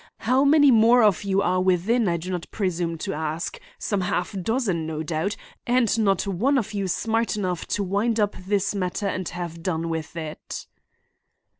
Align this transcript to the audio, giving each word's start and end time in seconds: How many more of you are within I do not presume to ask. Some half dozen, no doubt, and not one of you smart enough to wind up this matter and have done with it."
How 0.21 0.43
many 0.43 0.71
more 0.71 1.03
of 1.03 1.23
you 1.23 1.43
are 1.43 1.61
within 1.61 2.07
I 2.07 2.17
do 2.17 2.31
not 2.31 2.49
presume 2.49 2.97
to 2.97 3.13
ask. 3.13 3.59
Some 3.77 4.01
half 4.01 4.31
dozen, 4.41 4.87
no 4.87 5.03
doubt, 5.03 5.35
and 5.67 5.95
not 5.99 6.25
one 6.25 6.57
of 6.57 6.73
you 6.73 6.87
smart 6.87 7.37
enough 7.37 7.67
to 7.67 7.83
wind 7.83 8.19
up 8.19 8.35
this 8.35 8.73
matter 8.73 9.05
and 9.05 9.29
have 9.29 9.61
done 9.61 9.89
with 9.89 10.15
it." 10.15 10.65